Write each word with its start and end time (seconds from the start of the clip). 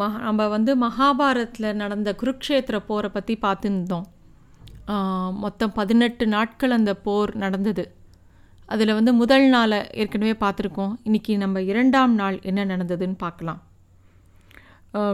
மஹா 0.00 0.18
நம்ம 0.26 0.48
வந்து 0.54 0.72
மகாபாரத்தில் 0.84 1.78
நடந்த 1.82 2.10
குருக்ஷேத்திர 2.20 2.76
போரை 2.90 3.08
பற்றி 3.14 3.34
பார்த்துருந்தோம். 3.44 4.06
மொத்தம் 5.44 5.72
பதினெட்டு 5.78 6.24
நாட்கள் 6.34 6.76
அந்த 6.76 6.92
போர் 7.06 7.32
நடந்தது. 7.42 7.84
அதில் 8.68 8.96
வந்து 8.98 9.12
முதல் 9.20 9.46
நாளை 9.54 9.78
ஏற்கனவே 10.02 10.34
பார்த்துருக்கோம். 10.44 10.92
இன்றைக்கி 11.06 11.32
நம்ம 11.42 11.62
இரண்டாம் 11.70 12.14
நாள் 12.20 12.36
என்ன 12.50 12.64
நடந்ததுன்னு 12.72 13.18
பார்க்கலாம். 13.24 13.60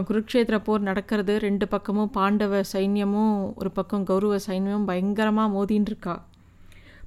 குருக்ஷேத்திர 0.09 0.57
போர் 0.67 0.87
நடக்கிறது 0.89 1.33
ரெண்டு 1.45 1.65
பக்கமும் 1.73 2.13
பாண்டவ 2.15 2.61
சைன்யமும் 2.73 3.35
ஒரு 3.59 3.71
பக்கம் 3.77 4.05
கௌரவ 4.09 4.39
சைன்யமும் 4.47 4.87
பயங்கரமாக 4.89 5.53
மோதின்னு 5.55 5.89
இருக்கா. 5.91 6.15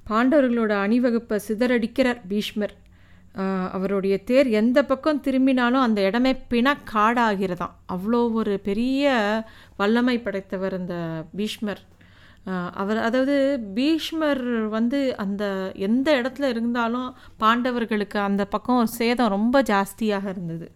பாண்டவர்களோட 0.09 0.73
அணிவகுப்பை 0.85 1.37
சிதறடிக்கிறார் 1.47 2.21
பீஷ்மர். 2.29 2.75
அவருடைய 3.75 4.15
தேர் 4.29 4.47
எந்த 4.61 4.79
பக்கம் 4.89 5.21
திரும்பினாலும் 5.25 5.85
அந்த 5.85 5.99
இடமே 6.07 6.31
பிணக்காடாகிறதாம். 6.53 7.75
அவ்வளோ 7.93 8.19
ஒரு 8.39 8.53
பெரிய 8.67 9.13
வல்லமை 9.79 10.17
படைத்தவர் 10.25 10.75
அந்த 10.79 10.95
பீஷ்மர். 11.39 11.81
அவர் 12.81 12.99
அதாவது 13.07 13.35
பீஷ்மர் 13.77 14.43
வந்து 14.75 14.99
அந்த 15.23 15.43
எந்த 15.87 16.07
இடத்துல 16.19 16.49
இருந்தாலும் 16.53 17.09
பாண்டவர்களுக்கு 17.43 18.19
அந்த 18.27 18.45
பக்கம் 18.53 18.93
சேதம் 18.99 19.33
ரொம்ப 19.37 19.61
ஜாஸ்தியாக 19.71 20.25
இருந்தது. 20.33 20.67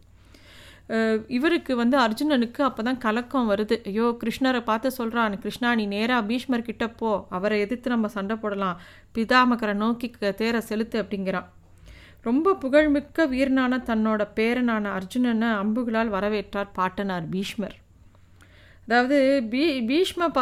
இவருக்கு 1.37 1.73
வந்து 1.81 1.97
அர்ஜுனனுக்கு 2.05 2.61
அப்போ 2.67 2.81
தான் 2.87 3.01
கலக்கம் 3.05 3.49
வருது. 3.51 3.75
ஐயோ 3.89 4.07
கிருஷ்ணரை 4.21 4.61
பார்த்து 4.69 4.89
சொல்கிறான் 4.99 5.39
கிருஷ்ணா 5.43 5.69
நீ 5.79 5.85
நேராக 5.93 6.27
பீஷ்மர் 6.29 6.67
கிட்ட 6.69 6.87
போ. 6.99 7.11
அவரை 7.37 7.57
எதிர்த்து 7.65 7.95
நம்ம 7.95 8.07
சண்டை 8.17 8.35
போடலாம். 8.43 8.79
பிதாமகரை 9.15 9.75
நோக்கி 9.83 10.09
தேரை 10.41 10.61
செலுத்து 10.71 10.97
அப்படிங்கிறான். 11.03 11.47
ரொம்ப 12.27 12.53
புகழ்மிக்க 12.63 13.27
வீரனான 13.33 13.81
தன்னோட 13.89 14.21
பேரனான 14.37 14.91
அர்ஜுனனை 14.97 15.49
அம்புகளால் 15.63 16.13
வரவேற்றார் 16.17 16.75
பாட்டனார் 16.77 17.25
பீஷ்மர். 17.33 17.75
அதாவது 18.87 19.17
பீ 19.51 19.61
பீஷ்ம 19.89 20.25
ப 20.35 20.39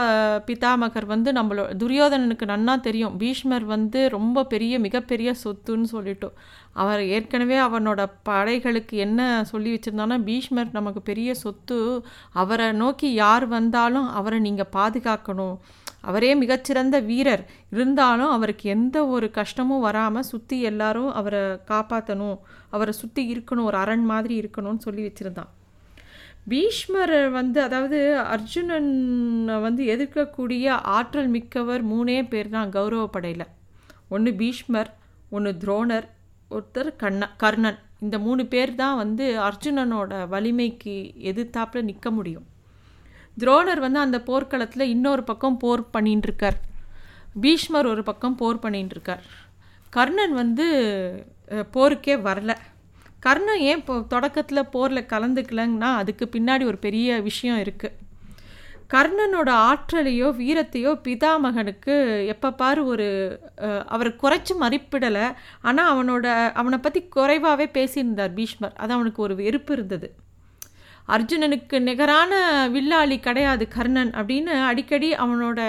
பிதாமகர் 0.48 1.06
வந்து 1.12 1.30
நம்மளோ 1.38 1.64
துரியோதனனுக்கு 1.81 2.45
நன்னா 2.52 2.73
தெரியும். 2.88 3.14
பீஷ்மர் 3.22 3.66
வந்து 3.73 4.00
ரொம்ப 4.16 4.44
பெரிய 4.53 4.80
மிகப்பெரிய 4.86 5.30
சொத்துன்னு 5.44 5.88
சொல்லிட்டோம் 5.94 6.36
அவர் 6.81 7.02
ஏற்கனவே 7.16 7.58
அவனோட 7.67 8.02
படைகளுக்கு 8.30 8.97
என்ன 9.06 9.30
சொல்லி 9.52 9.72
வச்சுருந்தானா 9.75 10.18
பீஷ்மர் 10.30 10.75
நமக்கு 10.80 11.03
பெரிய 11.12 11.30
சொத்து 11.44 11.80
அவரை 12.44 12.68
நோக்கி 12.81 13.12
யார் 13.23 13.45
வந்தாலும் 13.58 14.09
அவரை 14.20 14.40
நீங்கள் 14.47 14.73
பாதுகாக்கணும். 14.78 15.56
அவரே 16.04 16.32
மிகச்சிறந்த 16.36 16.96
வீரர். 17.09 17.44
இருந்தாலும் 17.73 18.32
அவருக்கு 18.36 18.66
எந்த 18.70 18.98
ஒரு 19.16 19.28
கஷ்டமும் 19.32 19.86
வராமல் 19.88 20.30
சுற்றி 20.32 20.58
எல்லாரும் 20.72 21.12
அவரை 21.20 21.44
காப்பாற்றணும் 21.72 22.38
அவரை 22.70 22.94
சுற்றி 23.02 23.23
இருக்கணும் 23.34 23.68
ஒரு 23.72 23.78
அரண் 23.78 24.06
மாதிரி 24.12 24.36
இருக்கணும்னு 24.42 24.86
சொல்லி 24.88 25.04
வச்சுருந்தான். 25.08 25.52
பீஷ்மர் 26.52 27.16
வந்து 27.30 27.59
அதாவது 27.62 28.00
அர்ஜுனன் 28.36 28.92
வந்து 29.66 29.84
எதிர்க்கக்கூடிய 29.94 30.66
ஆற்றல் 30.98 31.30
மிக்கவர் 31.36 31.84
மூணே 31.94 32.18
பேர் 32.28 32.50
தான் 32.50 32.70
கௌரவ 32.70 33.04
படையில். 33.08 33.48
ஒன்று 34.09 34.31
பீஷ்மர் 34.42 34.92
ஒன்று 35.30 35.52
துரோணர் 35.64 36.08
ஒருத்தர் 36.52 36.90
கண்ண 37.04 37.30
கர்ணன். 37.44 37.80
இந்த 38.00 38.16
மூணு 38.20 38.44
பேர் 38.46 38.74
தான் 38.76 38.98
வந்து 38.98 39.26
அர்ஜுனனோட 39.48 40.14
வலிமைக்கு 40.34 40.96
எதிர்த்தாப்பில் 41.31 41.88
நிற்க 41.90 42.08
முடியும். 42.12 42.46
துரோணர் 43.38 43.81
வந்து 43.86 44.00
அந்த 44.06 44.17
போர்க்களத்தில் 44.30 44.92
இன்னொரு 44.95 45.23
பக்கம் 45.30 45.58
போர் 45.64 45.84
பண்ணிட்டு 45.95 46.28
இருக்கார் 46.30 46.58
பீஷ்மர் 47.44 47.90
ஒரு 47.94 48.02
பக்கம் 48.09 48.38
போர் 48.42 48.64
பண்ணிட்டு 48.66 48.95
இருக்கார் 48.95 49.23
கர்ணன் 49.94 50.36
வந்து 50.42 50.66
போருக்கே 51.75 52.16
வரல. 52.28 52.52
கர்ணன் 53.25 53.64
ஏன் 53.70 53.80
இப்போ 53.81 53.95
தொடக்கத்தில் 54.13 54.69
போரில் 54.75 55.09
கலந்துக்கலங்கன்னா 55.12 55.90
அதுக்கு 56.02 56.25
பின்னாடி 56.35 56.63
ஒரு 56.72 56.80
பெரிய 56.85 57.19
விஷயம் 57.28 57.59
இருக்குது 57.66 58.00
கர்ணனோட 58.94 59.50
ஆற்றலையோ 59.69 60.28
வீரத்தையோ 60.40 60.91
பிதாமகனுக்கு 61.06 61.94
எப்போ 62.34 62.50
பாரு 62.62 62.81
ஒரு 62.86 63.07
அவரை 63.94 64.12
குறைச்சி 64.24 64.53
மதிப்பிடலை. 64.63 65.25
ஆனால் 65.68 65.90
அவனோட 65.94 66.25
அவனை 66.62 66.78
பற்றி 66.80 67.02
குறைவாகவே 67.16 67.68
பேசியிருந்தார் 67.78 68.36
பீஷ்மர். 68.40 68.75
அது 68.81 68.94
அவனுக்கு 68.97 69.22
ஒரு 69.28 69.36
வெறுப்பு 69.41 69.74
இருந்தது. 69.78 70.09
அர்ஜுனனுக்கு 71.16 71.78
நிகரான 71.90 72.34
வில்லாளி 72.75 73.18
கிடையாது 73.28 73.66
கர்ணன் 73.75 74.12
அப்படின்னு 74.19 74.53
அடிக்கடி 74.69 75.09
அவனோட 75.24 75.59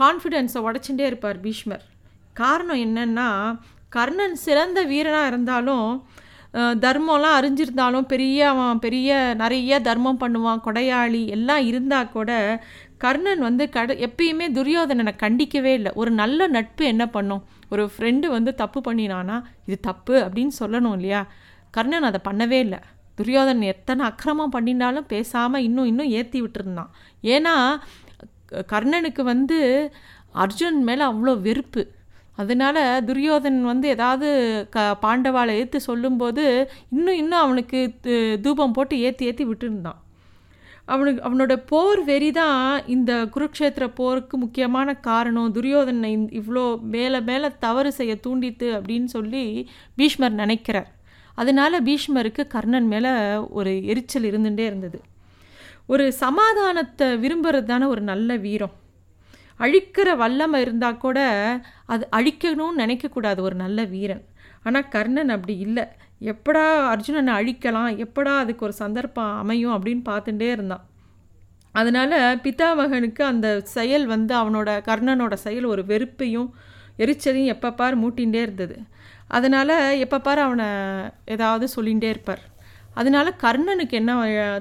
கான்ஃபிடென்ஸை 0.00 0.60
உடச்சுட்டே 0.66 1.04
இருப்பார் 1.10 1.40
பீஷ்மர். 1.46 1.84
காரணம் 2.40 2.82
என்னன்னா 2.86 3.28
கர்ணன் 3.96 4.36
சிறந்த 4.46 4.78
வீரனாக 4.90 5.30
இருந்தாலும் 5.30 5.88
தர்மம்லாம் 6.84 7.36
அறிஞ்சிருந்தாலும் 7.38 8.08
பெரிய 8.12 8.38
அவன் 8.52 8.80
பெரிய 8.84 9.10
நிறைய 9.42 9.80
தர்மம் 9.88 10.18
பண்ணுவான் 10.22 10.64
கொடையாளி 10.66 11.22
எல்லாம் 11.36 11.62
இருந்தால் 11.68 12.10
கூட 12.16 12.30
கர்ணன் 13.04 13.42
வந்து 13.46 13.64
கட 13.76 13.94
எப்பயுமே 14.06 14.46
துரியோதனனை 14.58 15.12
கண்டிக்கவே 15.22 15.72
இல்லை. 15.78 15.92
ஒரு 16.00 16.10
நல்ல 16.22 16.46
நட்பு 16.56 16.84
என்ன 16.92 17.04
பண்ணும்? 17.16 17.42
ஒரு 17.72 17.84
ஃப்ரெண்டு 17.92 18.26
வந்து 18.36 18.52
தப்பு 18.54 18.80
பண்ணினானா 18.88 19.36
இது 19.66 19.78
தப்பு 19.88 20.14
அப்படின்னு 20.24 20.54
சொல்லணும் 20.62 20.96
இல்லையா? 20.98 21.22
கர்ணன் 21.76 22.08
அதை 22.10 22.20
பண்ணவே 22.28 22.58
இல்லை. 22.66 22.80
துரியோதன் 23.18 23.62
எத்தனை 23.72 24.02
அக்கிரமம் 24.10 24.54
பண்ணினாலும் 24.56 25.10
பேசாமல் 25.12 25.64
இன்னும் 25.68 25.90
இன்னும் 25.92 26.12
ஏற்றி 26.18 26.38
விட்டுருந்தான். 26.42 26.92
ஏன்னா 27.34 27.54
கர்ணனுக்கு 28.72 29.22
வந்து 29.32 29.58
அர்ஜுன் 30.44 30.78
மேலே 30.88 31.04
அவ்வளோ 31.10 31.34
வெறுப்பு. 31.46 31.82
அதனால 32.40 32.76
துரியோதன் 33.08 33.58
வந்து 33.70 33.86
ஏதாவது 33.94 34.28
க 34.74 34.84
பாண்டவாளை 35.02 35.54
ஏற்று 35.62 35.78
சொல்லும்போது 35.88 36.44
இன்னும் 36.96 37.18
இன்னும் 37.22 37.42
அவனுக்கு 37.46 37.80
தூபம் 38.44 38.74
போட்டு 38.76 38.94
ஏற்றி 39.08 39.28
ஏற்றி 39.30 39.44
விட்டுருந்தான். 39.48 40.00
அவனுக்கு 40.92 41.20
அவனோட 41.26 41.54
போர் 41.70 42.00
வெறி 42.08 42.30
தான் 42.38 42.62
இந்த 42.94 43.12
குருக்ஷேத்திர 43.34 43.84
போருக்கு 43.98 44.36
முக்கியமான 44.44 44.94
காரணம். 45.08 45.52
துரியோதனை 45.56 46.10
இவ்வளோ 46.40 46.64
மேலே 46.94 47.20
மேலே 47.28 47.50
தவறு 47.66 47.92
செய்ய 47.98 48.14
தூண்டித்து 48.24 48.68
அப்படின்னு 48.78 49.10
சொல்லி 49.16 49.44
பீஷ்மர் 50.00 50.40
நினைக்கிறார். 50.42 50.90
அதனால 51.34 51.80
பீஷ்மருக்கு 51.80 52.42
கர்ணன் 52.46 52.88
மேலே 52.92 53.12
ஒரு 53.58 53.72
எரிச்சல் 53.84 54.28
இருந்துகிட்டே 54.30 54.64
இருந்தது. 54.70 55.00
ஒரு 55.86 56.04
சமாதானத்தை 56.12 57.06
விரும்புறது 57.24 57.62
தானே 57.62 57.86
ஒரு 57.86 58.00
நல்ல 58.00 58.36
வீரம். 58.36 58.74
அழிக்கிற 59.60 60.08
வல்லமை 60.16 60.60
இருந்தால் 60.60 61.02
கூட 61.04 61.18
அது 61.86 62.04
அழிக்கணும்னு 62.18 62.82
நினைக்கக்கூடாது 62.82 63.40
ஒரு 63.40 63.56
நல்ல 63.64 63.84
வீரன். 63.84 64.24
ஆனால் 64.62 64.88
கர்ணன் 64.88 65.34
அப்படி 65.36 65.54
இல்லை. 65.58 65.84
எப்படா 66.32 66.64
அர்ஜுனனை 66.92 67.32
அழிக்கலாம் 67.40 67.92
எப்படா 68.04 68.32
அதுக்கு 68.42 68.64
ஒரு 68.64 68.72
சந்தர்ப்பம் 68.72 69.38
அமையும் 69.42 69.74
அப்படின்னு 69.76 70.02
பார்த்துட்டே 70.10 70.48
இருந்தான். 70.56 70.84
அதனால் 71.74 72.16
பிதாமகனுக்கு 72.44 73.22
அந்த 73.22 73.48
செயல் 73.76 74.06
வந்து 74.06 74.34
அவனோட 74.40 74.70
கர்ணனோட 74.88 75.34
செயல் 75.46 75.64
ஒரு 75.64 75.82
வெறுப்பையும் 75.92 76.48
எரிச்சலையும் 77.02 77.52
எப்போ 77.54 77.68
பார் 77.72 78.00
மூட்டிகிட்டே 78.02 78.40
இருந்தது. 78.46 78.76
அதனால் 79.36 79.74
எப்போ 80.04 80.18
பார் 80.20 80.40
அவனை 80.46 80.66
ஏதாவது 81.24 81.66
சொல்லிகிட்டே 81.76 82.08
இருப்பார். 82.14 82.42
அதனால 82.94 83.26
கர்ணனுக்கு 83.42 83.96
என்ன 84.00 84.14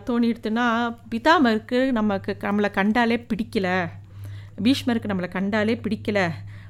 தோணிடுதுன்னா 0.10 0.66
பிதாமருக்கு 1.12 1.80
நமக்கு 1.92 2.38
நம்மளை 2.42 2.70
கண்டாலே 2.72 3.18
பிடிக்கல. 3.32 3.68
பீஷ்மருக்கு 4.66 5.12
நம்மளை 5.12 5.30
கண்டாலே 5.38 5.76
பிடிக்கல. 5.86 6.20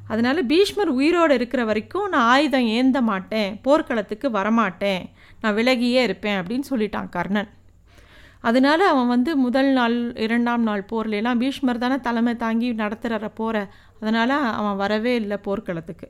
அதனால் 0.07 0.39
பீஷ்மர் 0.45 0.91
உயிரோடு 1.00 1.34
இருக்கிற 1.34 1.62
வரைக்கும் 1.69 2.07
நான் 2.09 2.29
ஆயுதம் 2.34 2.67
ஏந்த 2.78 3.01
மாட்டேன் 3.09 3.51
போர்க்களத்துக்கு 3.62 4.29
வரமாட்டேன் 4.29 5.03
நான் 5.41 5.56
விலகியே 5.56 6.01
இருப்பேன் 6.07 6.39
அப்படின்னு 6.39 6.68
சொல்லிட்டான் 6.72 7.09
கர்ணன். 7.09 7.50
அதனால 8.50 8.81
அவன் 8.88 9.07
வந்து 9.07 9.31
முதல் 9.45 9.72
நாள் 9.78 9.95
இரண்டாம் 10.25 10.63
நாள் 10.69 10.83
போர்லாம் 10.91 11.41
பீஷ்மர் 11.44 11.83
தானே 11.83 11.97
தலைமை 12.07 12.33
தாங்கி 12.44 12.69
நடத்துகிற 12.81 13.29
போற. 13.39 13.56
அதனால் 14.01 14.35
அவன் 14.59 14.80
வரவே 14.83 15.13
இல்லை 15.15 15.38
போர்க்களத்துக்கு. 15.38 16.09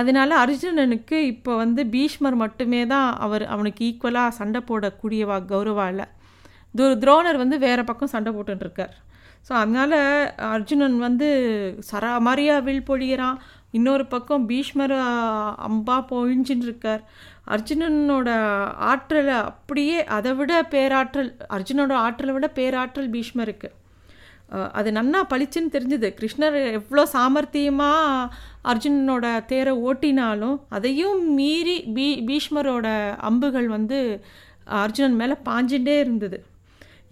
அதனால 0.00 0.30
அர்ஜுனனுக்கு 0.44 1.18
இப்போ 1.32 1.52
வந்து 1.64 1.82
பீஷ்மர் 1.94 2.36
மட்டுமே 2.44 2.80
தான் 2.92 3.08
அவர் 3.26 3.44
அவனுக்கு 3.54 3.82
ஈக்குவலாக 3.90 4.36
சண்டை 4.38 4.60
போடக்கூடியவா 4.70 5.36
கௌரவா 5.52 5.86
இல்லை. 5.92 6.06
து 6.78 6.84
துரோணர் 7.02 7.42
வந்து 7.42 7.56
வேறு 7.66 7.82
பக்கம் 7.90 8.12
சண்டை 8.14 8.30
போட்டுருக்கார் 8.36 8.94
ஸோ 9.46 9.52
அதனால் 9.62 9.96
அர்ஜுனன் 10.54 10.96
வந்து 11.06 11.28
சராமாரியா 11.90 12.56
வில் 12.66 12.88
பொழிகிறான் 12.90 13.38
இன்னொரு 13.76 14.04
பக்கம் 14.14 14.44
பீஷ்மர் 14.50 14.94
அம்பா 15.68 15.96
பொழிஞ்சின்னு 16.10 16.66
இருக்கார் 16.68 17.02
அர்ஜுனனோட 17.54 18.28
ஆற்றலை 18.90 19.36
அப்படியே 19.50 19.98
அதை 20.16 20.32
விட 20.38 20.52
பேராற்றல் 20.74 21.30
அர்ஜுனோட 21.56 21.92
ஆற்றலை 22.06 22.32
விட 22.36 22.48
பேராற்றல் 22.58 23.12
பீஷ்மருக்கு. 23.14 23.68
அது 24.78 24.88
நன்னா 24.98 25.20
பளிச்சுன்னு 25.32 25.74
தெரிஞ்சுது. 25.76 26.08
கிருஷ்ணர் 26.18 26.56
எவ்வளோ 26.78 27.02
சாமர்த்தியமாக 27.14 28.28
அர்ஜுனனோட 28.70 29.26
தேரை 29.50 29.74
ஓட்டினாலும் 29.88 30.58
அதையும் 30.76 31.20
மீறி 31.38 31.76
பீ 31.96 32.06
பீஷ்மரோட 32.28 32.86
அம்புகள் 33.28 33.68
வந்து 33.76 33.98
அர்ஜுனன் 34.82 35.18
மேலே 35.20 35.36
பாஞ்சுட்டே 35.48 35.94
இருந்தது. 36.04 36.38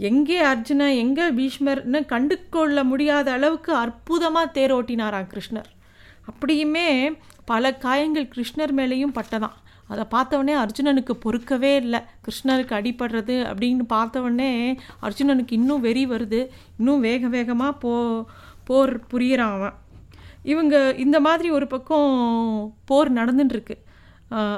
எங்கே 0.08 0.38
அர்ஜுன 0.52 0.88
எங்கே 1.02 1.26
பீஷ்மர்னு 1.38 2.00
கண்டு 2.12 2.36
கொள்ள 2.56 2.84
முடியாத 2.84 3.28
அளவுக்கு 3.36 3.72
அற்புதமாக 3.74 4.52
தேர் 4.56 4.74
ஓட்டினாராம் 4.78 5.30
கிருஷ்ணர். 5.32 5.70
அப்படியுமே 6.30 6.88
பல 7.44 7.72
காயங்கள் 7.84 8.32
கிருஷ்ணர் 8.34 8.74
மேலேயும் 8.78 9.16
பட்டதான் 9.18 9.56
அதை 9.92 10.04
பார்த்தவொடனே 10.14 10.54
அர்ஜுனனுக்கு 10.62 11.14
பொறுக்கவே 11.24 11.72
இல்லை. 11.82 12.00
கிருஷ்ணருக்கு 12.24 12.74
அடிபடுறது 12.78 13.36
அப்படின்னு 13.50 13.84
பார்த்தவொடனே 13.94 14.50
அர்ஜுனனுக்கு 15.06 15.56
இன்னும் 15.58 15.84
வெறி 15.88 16.04
வருது. 16.06 16.40
இன்னும் 16.78 17.04
வேக 17.08 17.28
வேகமாக 17.36 17.78
போ 17.84 17.92
போர் 18.68 18.94
புரியிறான் 19.10 19.56
அவன். 19.58 19.76
இவங்க 20.46 20.76
இந்த 20.96 21.16
மாதிரி 21.20 21.48
ஒரு 21.50 21.66
பக்கம் 21.66 22.10
போர் 22.84 23.10
நடந்துட்டுருக்கு 23.12 23.76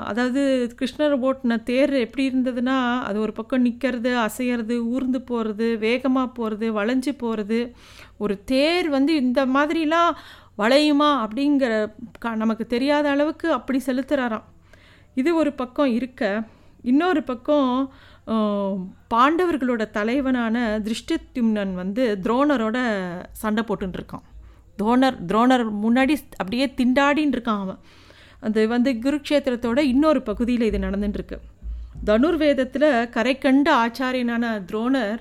அதாவது 0.09 0.43
கிருஷ்ணர் 0.79 1.15
ஓட்டின 1.21 1.57
தேர் 1.63 1.93
எப்படி 1.97 2.25
இருந்ததுன்னா 2.29 2.77
அது 3.01 3.19
ஒரு 3.21 3.33
பக்கம் 3.33 3.63
நிற்கிறது 3.63 4.11
அசையிறது 4.19 4.77
ஊர்ந்து 4.89 5.19
போகிறது 5.23 5.67
வேகமாக 5.79 6.29
போகிறது 6.29 6.69
வளைஞ்சு 6.73 7.13
போகிறது 7.15 7.59
ஒரு 8.17 8.37
தேர் 8.45 8.89
வந்து 8.89 9.15
இந்த 9.17 9.43
மாதிரிலாம் 9.47 10.13
வளையுமா 10.59 11.11
அப்படிங்கிற 11.25 11.73
க 12.19 12.35
நமக்கு 12.35 12.65
தெரியாத 12.67 13.09
அளவுக்கு 13.11 13.49
அப்படி 13.53 13.81
செலுத்துகிறாராம் 13.87 14.47
இது 15.17 15.31
ஒரு 15.35 15.51
பக்கம் 15.53 15.93
இருக்க 15.95 16.23
இன்னொரு 16.85 17.21
பக்கம் 17.25 17.71
பாண்டவர்களோட 19.09 19.83
தலைவனான 19.91 20.57
திருஷ்டத்யும்னன் 20.85 21.75
வந்து 21.75 22.03
துரோணரோட 22.23 22.79
சண்டை 23.33 23.63
போட்டுருக்கான் 23.69 24.27
துரோணர் 24.79 25.19
துரோணர் 25.31 25.65
முன்னாடி 25.85 26.15
அப்படியே 26.37 26.67
திண்டாடின்னு 26.79 27.37
இருக்கான் 27.37 27.63
அவன். 27.65 27.81
அது 28.47 28.61
வந்து 28.69 28.91
குருக்ஷேத்திரத்தோட 29.05 29.79
இன்னொரு 29.93 30.21
பகுதியில் 30.23 30.69
இது 30.71 30.79
நடந்துட்டுருக்கு. 30.79 31.39
தனுர்வேதத்தில் 32.09 32.91
கரை 33.09 33.35
கண்ட 33.39 33.69
ஆச்சாரியனான 33.85 34.45
துரோணர் 34.71 35.21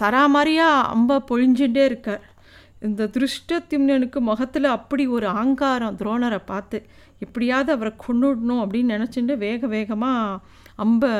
சராமாரியாக 0.00 0.84
அம்ப 0.94 1.22
பொழிஞ்சுட்டே 1.30 1.84
இருக்கார். 1.84 2.24
இந்த 2.80 3.08
திருஷ்டத்திம்னனுக்கு 3.16 4.18
முகத்தில் 4.28 4.68
அப்படி 4.76 5.04
ஒரு 5.16 5.26
ஆங்காரம் 5.40 5.98
துரோணரை 5.98 6.40
பார்த்து 6.44 6.78
எப்படியாவது 7.18 7.70
அவரை 7.72 7.92
கொண்டுடணும் 8.04 8.62
அப்படின்னு 8.62 8.94
நினச்சிட்டு 8.96 9.34
வேக 9.36 9.66
வேகமாக 9.66 10.44
அம்ப 10.84 11.12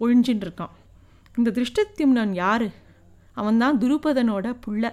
பொழிஞ்சின்னு 0.00 0.44
இருக்கான். 0.46 0.74
இந்த 1.38 1.52
திருஷ்டத்திம்னன் 1.58 2.34
யார்? 2.42 2.66
அவன்தான் 3.32 3.78
துருபதனோட 3.78 4.46
புள்ள. 4.66 4.92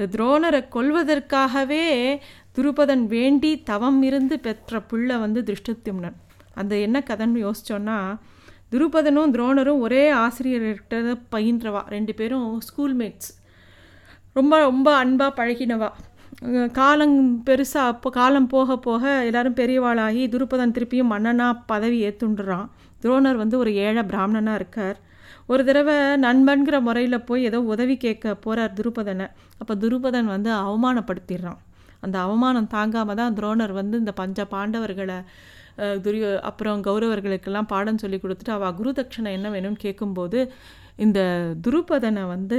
இந்த 0.00 0.16
துரோணரை 0.16 0.60
கொல்வதற்காகவே 0.74 2.18
துருபதன் 2.58 3.06
வேண்டி 3.06 3.62
தவம் 3.62 4.02
இருந்து 4.02 4.40
பெற்ற 4.40 4.82
புள்ள 4.90 5.18
வந்து 5.20 5.40
திருஷ்டத்திம்னன் 5.40 6.16
அந்த 6.54 6.76
என்ன 6.76 7.02
கதைன்னு 7.06 7.42
யோசித்தோன்னா 7.46 8.18
துருபதனும் 8.72 9.32
துரோணரும் 9.34 9.78
ஒரே 9.78 10.12
ஆசிரியர்கிட்ட 10.12 11.18
பயின்றவா. 11.32 11.82
ரெண்டு 11.86 12.14
பேரும் 12.14 12.60
ஸ்கூல்மேட்ஸ் 12.68 13.30
ரொம்ப 14.32 14.58
ரொம்ப 14.58 14.96
அன்பாக 14.96 15.44
பழகினவா. 15.44 15.90
காலம் 16.72 17.42
பெருசாக 17.46 17.92
அப்போ 17.92 18.10
காலம் 18.10 18.46
போக 18.46 18.78
போக 18.78 19.24
எல்லாரும் 19.24 19.54
பெரியவாளாகி 19.54 20.22
துருபதன் 20.34 20.74
திருப்பியும் 20.76 21.12
மன்னனாக 21.14 21.62
பதவி 21.66 21.98
ஏற்றுண்டுறான் 22.08 22.68
துரோணர் 23.02 23.40
வந்து 23.42 23.56
ஒரு 23.62 23.70
ஏழை 23.86 24.02
பிராமணனாக 24.10 24.58
இருக்கார். 24.60 24.98
ஒரு 25.52 25.62
தடவை 25.68 25.96
நண்பன்கிற 26.24 26.76
முறையில் 26.88 27.26
போய் 27.28 27.46
ஏதோ 27.48 27.58
உதவி 27.74 27.94
கேட்க 28.04 28.34
போகிறார் 28.44 28.76
துருபதனை. 28.78 29.26
அப்போ 29.60 29.74
துருபதன் 29.84 30.28
வந்து 30.34 30.50
அவமானப்படுத்திடுறான். 30.64 31.60
அந்த 32.04 32.16
அவமானம் 32.26 32.68
தாங்காமல் 32.74 33.18
தான் 33.20 33.34
துரோணர் 33.38 33.74
வந்து 33.80 33.96
இந்த 34.02 34.12
பஞ்ச 34.20 34.44
பாண்டவர்களை 34.52 35.18
துரியோ 36.04 36.28
அப்புறம் 36.48 36.78
கௌரவர்களுக்கெல்லாம் 36.86 37.68
பாடம் 37.72 38.00
சொல்லி 38.02 38.18
கொடுத்துட்டு 38.22 38.54
அவள் 38.56 38.76
குரு 38.78 38.90
தட்சணை 38.98 39.30
என்ன 39.38 39.48
வேணும்னு 39.54 39.84
கேட்கும்போது 39.84 40.38
இந்த 41.04 41.20
துருபதனை 41.64 42.22
வந்து 42.34 42.58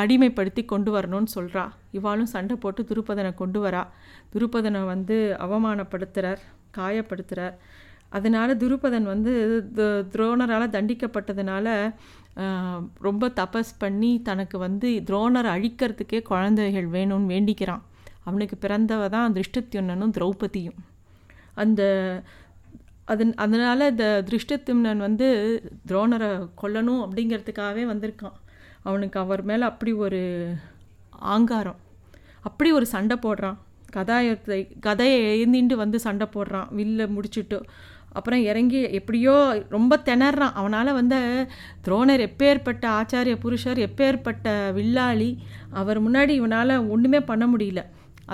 அடிமைப்படுத்தி 0.00 0.62
கொண்டு 0.72 0.90
வரணும்னு 0.96 1.30
சொல்கிறா 1.36 1.64
இவாளும் 1.98 2.30
சண்டை 2.34 2.56
போட்டு 2.64 2.82
துருப்பதனை 2.90 3.30
கொண்டு 3.42 3.58
வரா. 3.64 3.82
துருபதனை 4.32 4.80
வந்து 4.94 5.16
அவமானப்படுத்துகிறார் 5.44 6.42
காயப்படுத்துகிறார் 6.78 7.56
அதனால் 8.16 8.52
துருபதன் 8.62 9.06
வந்து 9.12 9.32
துரோணரால் 10.12 10.74
தண்டிக்கப்பட்டதுனால 10.76 11.66
ரொம்ப 13.06 13.28
தபஸ் 13.38 13.72
பண்ணி 13.82 14.10
தனக்கு 14.28 14.56
வந்து 14.66 14.88
துரோணரை 15.08 15.50
அழிக்கிறதுக்கே 15.56 16.20
குழந்தைகள் 16.30 16.88
வேணும்னு 16.96 17.32
வேண்டிக்கிறான். 17.34 17.82
அவனுக்கு 18.28 18.56
பிறந்தவ 18.64 19.02
தான் 19.16 19.34
திருஷ்டத்யுன்னனும் 19.36 20.14
திரௌபதியும். 20.16 20.78
அந்த 21.62 21.82
அதன் 23.12 23.32
அதனால் 23.44 23.90
இந்த 23.92 24.06
திருஷ்டத்யும்னன் 24.28 25.04
வந்து 25.06 25.28
துரோணரை 25.88 26.28
கொல்லணும் 26.62 27.02
அப்படிங்கிறதுக்காகவே 27.04 27.84
வந்திருக்கான். 27.92 28.36
அவனுக்கு 28.88 29.16
அவர் 29.22 29.42
மேலே 29.50 29.64
அப்படி 29.70 29.92
ஒரு 30.04 30.20
ஆங்காரம் 31.34 31.80
அப்படி 32.48 32.68
ஒரு 32.76 32.86
சண்டை 32.92 33.16
போடுறான். 33.24 33.58
கதாயத்தை 33.96 34.58
கதையை 34.86 35.18
எழுந்திண்டு 35.30 35.74
வந்து 35.82 35.98
சண்டை 36.04 36.26
போடுறான். 36.34 36.68
வில்ல 36.78 37.06
முடிச்சுட்டு. 37.14 37.58
அப்புறம் 38.16 38.42
இறங்கி 38.50 38.80
எப்படியோ 38.98 39.34
ரொம்ப 39.76 39.98
திணறான். 40.08 40.56
அவனால் 40.60 40.98
வந்து 40.98 41.18
துரோணர் 41.86 42.22
எப்பேற்பட்ட 42.28 42.84
ஆச்சாரிய 42.98 43.36
புருஷர் 43.44 43.80
எப்பேற்பட்ட 43.86 44.48
வில்லாளி 44.78 45.30
அவர் 45.80 46.00
முன்னாடி 46.06 46.34
இவனால் 46.40 46.74
ஒன்றுமே 46.94 47.20
பண்ண 47.30 47.46
முடியல. 47.52 47.82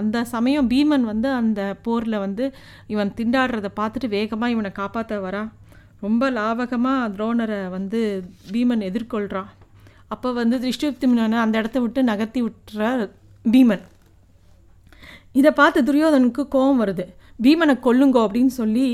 அந்த 0.01 0.25
சமயம் 0.35 0.71
பீமன் 0.71 1.05
வந்து 1.11 1.29
அந்த 1.41 1.61
போரில் 1.85 2.23
வந்து 2.25 2.47
இவன் 2.95 3.13
திண்டாடுறதை 3.19 3.71
பார்த்துட்டு 3.81 4.09
வேகமாக 4.17 4.55
இவனை 4.55 4.73
காப்பாற்ற 4.81 5.19
வரா. 5.27 5.45
ரொம்ப 6.07 6.25
லாவகமாக 6.39 7.11
துரோணரை 7.15 7.61
வந்து 7.77 8.01
பீமன் 8.55 8.83
எதிர்கொள்கிறான் 8.89 9.53
அப்போ 10.15 10.29
வந்து 10.33 10.57
திருஷ்டிப்திம்னனை 10.65 11.39
அந்த 11.45 11.55
இடத்த 11.61 11.79
விட்டு 11.81 12.01
நகர்த்தி 12.11 12.41
விட்டுறார் 12.43 13.05
பீமன். 13.53 13.85
இதை 15.41 15.51
பார்த்து 15.61 15.79
துரியோதனுக்கு 15.89 16.43
கோபம் 16.55 16.83
வருது. 16.83 17.05
பீமனை 17.45 17.75
கொல்லுங்கோ 17.87 18.21
அப்படின்னு 18.27 18.53
சொல்லி 18.61 18.87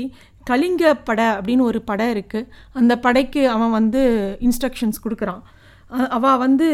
கலிங்க 0.49 0.93
படை 1.07 1.27
அப்படின்னு 1.37 1.63
ஒரு 1.69 1.79
படை 1.89 2.05
இருக்குது 2.15 2.47
அந்த 2.79 2.93
படைக்கு 3.05 3.41
அவன் 3.55 3.73
வந்து 3.79 4.01
இன்ஸ்ட்ரக்ஷன்ஸ் 4.47 5.03
கொடுக்குறான். 5.05 5.41
அவள் 6.17 6.41
வந்து 6.45 6.67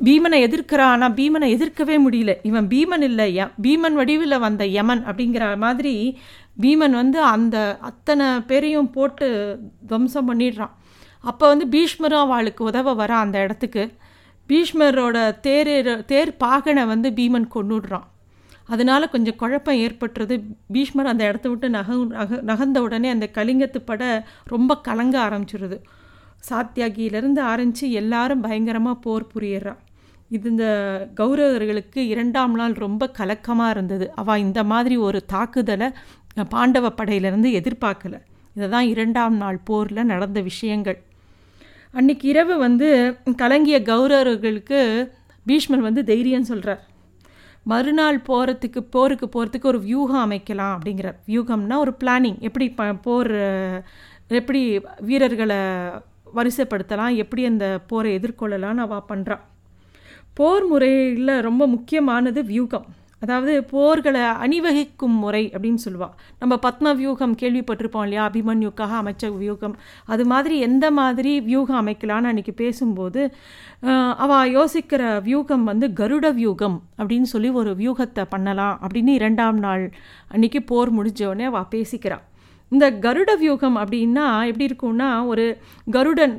பீமனை 0.00 0.38
எதிர்க்கிறான் 0.46 0.92
ஆனால் 0.94 1.16
பீமனை 1.18 1.46
எதிர்க்கவே 1.56 1.96
முடியல. 2.04 2.32
இவன் 2.48 2.68
பீமன் 2.74 3.04
இல்லை 3.08 3.26
ய 3.38 3.46
பீமன் 3.64 3.96
வடிவில் 4.00 4.42
வந்த 4.44 4.62
யமன் 4.76 5.02
அப்படிங்கிற 5.08 5.44
மாதிரி 5.64 5.94
பீமன் 6.62 6.94
வந்து 7.00 7.18
அந்த 7.34 7.56
அத்தனை 7.88 8.26
பேரையும் 8.50 8.92
போட்டு 8.96 9.26
துவம்சம் 9.90 10.28
பண்ணிடுறான். 10.30 10.72
அப்போ 11.24 11.44
வந்து 11.52 11.66
பீஷ்மரும் 11.74 12.24
அவளுக்கு 12.26 12.62
உதவ 12.70 12.94
வரா 13.00 13.16
அந்த 13.24 13.38
இடத்துக்கு. 13.46 13.84
பீஷ்மரோட 14.48 15.18
தேர் 15.46 15.72
தேர் 16.12 16.32
பாகனை 16.44 16.84
வந்து 16.92 17.08
பீமன் 17.18 17.46
கொண்டுடுறான் 17.54 18.06
அதனால் 18.74 19.12
கொஞ்சம் 19.14 19.38
குழப்பம் 19.42 19.80
ஏற்பட்டுறது. 19.84 20.34
பீஷ்மர் 20.74 21.10
அந்த 21.12 21.22
இடத்த 21.30 21.46
விட்டு 21.52 21.68
நக 21.76 21.96
நக 22.18 22.40
நகர்ந்த 22.50 22.78
உடனே 22.86 23.08
அந்த 23.14 23.26
கலிங்கத்து 23.38 23.80
படை 23.90 24.08
ரொம்ப 24.54 24.76
கலங்க 24.88 25.16
ஆரம்பிச்சிருது. 25.26 25.78
சாத்தியாகியிலேருந்து 26.48 27.40
ஆரம்பித்து 27.52 27.86
எல்லாரும் 28.00 28.44
பயங்கரமாக 28.46 29.02
போர் 29.06 29.30
புரியறான் 29.34 29.80
இது 30.36 30.46
இந்த 30.50 30.66
கௌரவர்களுக்கு 31.20 32.00
இரண்டாம் 32.12 32.54
நாள் 32.60 32.74
ரொம்ப 32.84 33.04
கலக்கமாக 33.18 33.74
இருந்தது. 33.74 34.06
அவள் 34.20 34.42
இந்த 34.46 34.60
மாதிரி 34.72 34.96
ஒரு 35.06 35.20
தாக்குதலை 35.34 35.88
பாண்டவ 36.54 36.88
படையிலேருந்து 36.98 37.50
எதிர்பார்க்கல. 37.60 38.16
இதை 38.56 38.68
தான் 38.74 38.88
இரண்டாம் 38.92 39.36
நாள் 39.42 39.58
போரில் 39.68 40.10
நடந்த 40.12 40.38
விஷயங்கள். 40.50 40.98
அன்றைக்கி 41.94 42.26
இரவு 42.32 42.54
வந்து 42.66 42.88
கலங்கிய 43.42 43.78
கௌரவர்களுக்கு 43.90 44.80
பீஷ்மர் 45.46 45.86
வந்து 45.88 46.02
தைரியம் 46.10 46.48
சொல்கிறார் 46.50 46.82
மறுநாள் 47.62 48.18
போகிறதுக்கு 48.28 48.80
போருக்கு 48.90 49.26
போகிறதுக்கு 49.26 49.62
ஒரு 49.62 49.80
வியூகம் 49.80 50.24
அமைக்கலாம் 50.26 50.74
அப்படிங்கிற 50.76 51.14
வியூகம்னா 51.26 51.76
ஒரு 51.76 51.94
பிளானிங் 52.00 52.38
எப்படி 52.38 52.68
ப 52.70 52.92
போர் 52.92 53.32
எப்படி 54.28 54.80
வீரர்களை 55.00 55.60
வரிசைப்படுத்தலாம் 56.34 57.14
எப்படி 57.16 57.44
அந்த 57.44 57.80
போரை 57.86 58.18
எதிர்கொள்ளலாம்னு 58.18 58.84
அவள் 58.86 59.08
பண்ணுறான் 59.08 59.40
போர் 60.34 60.66
முறையில் 60.66 61.40
ரொம்ப 61.40 61.66
முக்கியமானது 61.66 62.42
வியூகம். 62.42 62.86
அதாவது 63.22 63.52
போர்களை 63.72 64.22
அணிவகிக்கும் 64.44 65.16
முறை 65.22 65.42
அப்படின்னு 65.54 65.80
சொல்லுவாள் 65.84 66.14
நம்ம 66.38 66.54
பத்ம 66.66 66.94
வியூகம் 67.00 67.34
கேள்விப்பட்டிருப்போம் 67.42 68.04
இல்லையா? 68.06 68.22
அபிமன்யுக்காக 68.30 68.92
அமைச்ச 69.02 69.30
வியூகம். 69.40 69.74
அது 70.04 70.24
மாதிரி 70.24 70.58
எந்த 70.58 70.86
மாதிரி 70.90 71.32
வியூகம் 71.40 71.80
அமைக்கலான்னு 71.82 72.30
அன்றைக்கி 72.32 72.54
பேசும்போது 72.62 73.22
அவள் 74.24 74.52
யோசிக்கிற 74.58 75.02
வியூகம் 75.28 75.64
வந்து 75.64 75.88
கருட 76.00 76.26
வியூகம் 76.32 76.78
அப்படின்னு 76.98 77.28
சொல்லி 77.34 77.50
ஒரு 77.50 77.72
வியூகத்தை 77.74 78.24
பண்ணலாம் 78.28 78.76
அப்படின்னு 78.82 79.14
இரண்டாம் 79.20 79.58
நாள் 79.58 79.84
அன்றைக்கி 80.34 80.62
போர் 80.72 80.96
முடிஞ்சோடனே 80.98 81.46
அவள் 81.52 81.70
பேசிக்கிறாள் 81.76 82.24
இந்த 82.72 82.86
கருட 83.04 83.30
வியூகம் 83.38 83.76
அப்படின்னா 83.76 84.24
எப்படி 84.48 84.66
இருக்கும்னா 84.70 85.08
ஒரு 85.26 85.44
கருடன் 85.90 86.34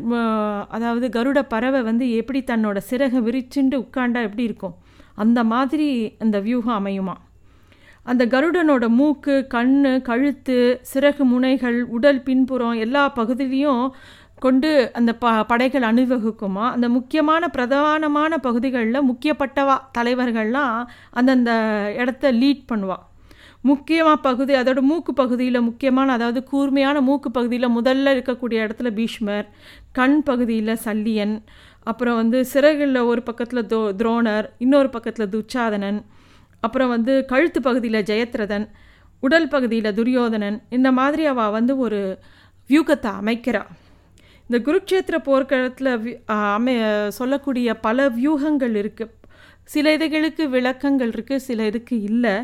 அதாவது 0.69 1.07
கருட 1.07 1.39
பறவை 1.53 1.81
வந்து 1.81 2.05
எப்படி 2.11 2.39
தன்னோட 2.41 2.77
சிறகை 2.89 3.19
விரிச்சுண்டு 3.21 3.75
உட்காண்டா 3.85 4.21
எப்படி 4.27 4.43
இருக்கும்? 4.43 4.75
அந்த 5.15 5.43
மாதிரி 5.43 6.15
அந்த 6.19 6.39
வியூகம் 6.39 6.85
அமையுமா? 6.85 7.15
அந்த 8.03 8.25
கருடனோட 8.25 8.89
மூக்கு 8.89 9.47
கண் 9.47 10.01
கழுத்து 10.03 10.81
சிறகு 10.93 11.23
முனைகள் 11.23 11.83
உடல் 11.83 12.23
பின்புறம் 12.23 12.73
எல்லா 12.73 13.13
பகுதியிலையும் 13.15 13.89
கொண்டு 14.39 14.91
அந்த 14.93 15.15
ப 15.15 15.43
படைகள் 15.43 15.81
அணிவகுக்குமா? 15.81 16.71
அந்த 16.71 16.89
முக்கியமான 16.89 17.47
பிரதானமான 17.47 18.37
பகுதிகளில் 18.37 19.07
முக்கியப்பட்டவா 19.07 19.77
தலைவர்கள்லாம் 19.97 20.87
அந்தந்த 21.11 21.51
இடத்த 21.97 22.31
லீட் 22.31 22.65
பண்ணுவாள் 22.67 23.09
முக்கியமாக 23.61 24.17
பகுதி 24.17 24.53
அதோட 24.53 24.81
மூக்கு 24.81 25.13
பகுதியில் 25.13 25.61
முக்கியமான 25.61 26.11
அதாவது 26.13 26.43
கூர்மையான 26.43 27.01
மூக்கு 27.01 27.31
பகுதியில் 27.31 27.69
முதல்ல 27.69 28.13
இருக்கக்கூடிய 28.15 28.65
இடத்துல 28.65 28.89
பீஷ்மர் 28.89 29.47
கண் 29.91 30.23
பகுதியில் 30.23 30.75
சல்லியன் 30.75 31.43
அப்புறம் 31.83 32.15
வந்து 32.15 32.39
சிறகுகளில் 32.53 33.07
ஒரு 33.11 33.21
பக்கத்தில் 33.23 33.67
தோ 33.73 33.79
துரோணர் 33.99 34.47
இன்னொரு 34.57 34.89
பக்கத்தில் 34.89 35.31
துச்சாதனன் 35.35 35.99
அப்புறம் 36.59 36.89
வந்து 36.89 37.13
கழுத்து 37.25 37.61
பகுதியில் 37.61 38.05
ஜெயத்ரதன் 38.09 38.65
உடல் 39.19 39.47
பகுதியில் 39.47 39.95
துரியோதனன் 39.99 40.57
இந்த 40.69 40.89
மாதிரி 40.91 41.23
அவள் 41.25 41.55
வந்து 41.57 41.73
ஒரு 41.77 42.01
வியூகத்தை 42.69 43.09
அமைக்கிறா. 43.21 43.63
இந்த 44.49 44.57
குருக்ஷேத்திர 44.67 45.17
போர்க்களத்தில் 45.23 45.91
அமை 46.35 46.75
சொல்லக்கூடிய 47.19 47.73
பல 47.79 48.07
வியூகங்கள் 48.09 48.75
இருக்குது 48.81 49.13
சில 49.73 49.97
இதுகளுக்கு 49.97 50.43
விளக்கங்கள் 50.49 51.11
இருக்குது 51.15 51.45
சில 51.47 51.65
இதுக்கு 51.65 51.95
இல்லை. 52.01 52.35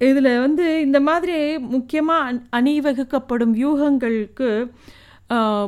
இதில் 0.00 0.40
வந்து 0.44 0.64
இந்த 0.80 0.98
மாதிரி 1.00 1.36
முக்கியமாக 1.58 2.28
அண் 2.28 2.40
அணிவகுக்கப்படும் 2.58 3.54
வியூகங்களுக்கு 3.60 4.48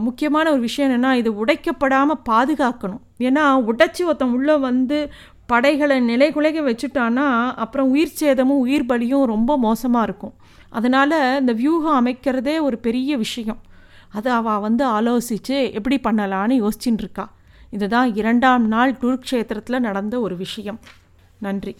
முக்கியமான 0.01 0.51
ஒரு 0.51 0.61
விஷயம் 0.61 0.91
என்னென்னா 0.91 1.13
இது 1.13 1.45
உடைக்கப்படாமல் 1.45 2.25
பாதுகாக்கணும். 2.31 3.03
ஏன்னா 3.19 3.45
உடைச்சி 3.71 4.03
ஒருத்தன் 4.05 4.33
உள்ளே 4.33 4.57
வந்து 4.57 5.13
படைகளை 5.47 5.97
நிலைகுலைக 6.09 6.59
வச்சுட்டான்னா 6.69 7.27
அப்புறம் 7.55 7.89
உயிர் 7.89 8.19
சேதமும் 8.21 8.59
உயிர் 8.59 8.87
பலியும் 8.87 9.25
ரொம்ப 9.25 9.59
மோசமாக 9.59 10.05
இருக்கும். 10.05 10.35
அதனால் 10.71 11.39
இந்த 11.41 11.53
வியூகம் 11.53 11.99
அமைக்கிறதே 12.01 12.61
ஒரு 12.61 12.79
பெரிய 12.79 13.17
விஷயம். 13.17 13.61
அது 14.11 14.31
அவள் 14.31 14.59
வந்து 14.59 14.85
ஆலோசித்து 14.87 15.73
எப்படி 15.73 15.97
பண்ணலான்னு 15.97 16.55
யோசிச்சுட்டு 16.65 17.03
இருக்கா. 17.07 17.27
இதுதான் 17.71 18.15
இரண்டாம் 18.15 18.67
நாள் 18.69 18.93
குருக்ஷேத்திரத்தில் 18.93 19.85
நடந்த 19.89 20.21
ஒரு 20.21 20.37
விஷயம். 20.37 20.81
நன்றி. 21.41 21.77